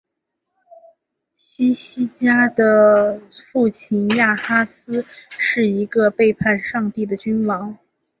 [1.37, 3.21] 希西家的
[3.53, 7.77] 父亲亚哈斯是一个背逆上帝的君王。